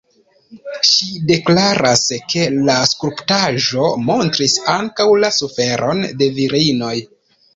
[0.91, 1.99] Ŝi deklaras
[2.31, 6.95] ke la skulptaĵo montris ankaŭ la suferon de virinoj.